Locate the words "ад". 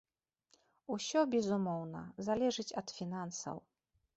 2.83-2.87